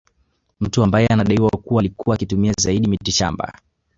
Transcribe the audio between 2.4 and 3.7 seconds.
zaidi mitishamba